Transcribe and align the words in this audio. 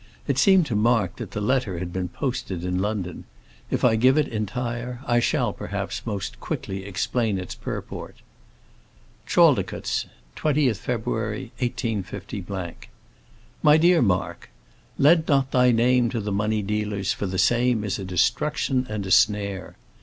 It 0.27 0.39
seemed 0.39 0.65
to 0.65 0.75
Mark 0.75 1.17
that 1.17 1.29
the 1.29 1.39
letter 1.39 1.77
had 1.77 1.93
been 1.93 2.07
posted 2.09 2.63
in 2.65 2.79
London. 2.79 3.25
If 3.69 3.83
I 3.85 3.97
give 3.97 4.17
it 4.17 4.27
entire, 4.27 4.99
I 5.05 5.19
shall, 5.19 5.53
perhaps, 5.53 6.03
most 6.07 6.39
quickly 6.39 6.85
explain 6.85 7.37
its 7.37 7.53
purport: 7.53 8.15
Chaldicotes, 9.27 10.07
20th 10.37 10.77
February, 10.77 11.51
185. 11.59 12.75
MY 13.61 13.77
DEAR 13.77 14.01
MARK, 14.01 14.49
"Lend 14.97 15.27
not 15.27 15.51
thy 15.51 15.69
name 15.69 16.09
to 16.09 16.19
the 16.19 16.31
money 16.31 16.63
dealers, 16.63 17.13
for 17.13 17.27
the 17.27 17.37
same 17.37 17.83
is 17.83 17.99
a 17.99 18.03
destruction 18.03 18.87
and 18.89 19.05
a 19.05 19.11
snare." 19.11 19.75